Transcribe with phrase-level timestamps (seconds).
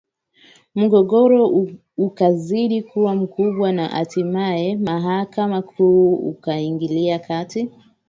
[0.75, 1.67] Mgogoro
[1.97, 7.71] ukazidi kuwa mkubwa na hatimaye Mahakama Kuu ikaingilia kati